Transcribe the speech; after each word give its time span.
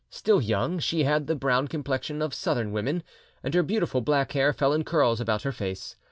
Still 0.09 0.41
young, 0.41 0.79
she 0.79 1.03
had 1.03 1.27
the 1.27 1.35
brown 1.35 1.67
complexion 1.67 2.23
of 2.23 2.33
Southern 2.33 2.71
women, 2.71 3.03
and 3.43 3.53
her 3.53 3.61
beautiful 3.61 4.01
black 4.01 4.31
hair 4.31 4.51
fell 4.51 4.73
in 4.73 4.83
curls 4.83 5.21
about 5.21 5.43
her 5.43 5.51
face. 5.51 5.95